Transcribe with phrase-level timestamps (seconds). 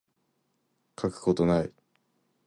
[0.99, 1.71] 書くことない